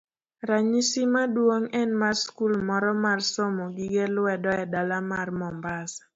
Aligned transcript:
Ranyisi 0.49 1.01
maduong' 1.13 1.71
en 1.81 1.89
mar 2.01 2.15
skul 2.23 2.53
moro 2.67 2.91
mar 3.05 3.19
somo 3.33 3.65
gige 3.75 4.05
lwedo 4.15 4.49
e 4.63 4.65
dala 4.73 4.97
mar 5.11 5.27
Mombasa. 5.39 6.01